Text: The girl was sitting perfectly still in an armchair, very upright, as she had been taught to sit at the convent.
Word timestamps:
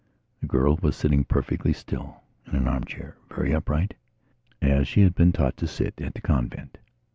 The 0.39 0.47
girl 0.47 0.79
was 0.81 0.95
sitting 0.95 1.25
perfectly 1.25 1.73
still 1.73 2.23
in 2.47 2.55
an 2.55 2.67
armchair, 2.67 3.17
very 3.29 3.53
upright, 3.53 3.93
as 4.59 4.87
she 4.87 5.01
had 5.01 5.13
been 5.13 5.31
taught 5.31 5.55
to 5.57 5.67
sit 5.67 6.01
at 6.01 6.15
the 6.15 6.21
convent. 6.21 6.79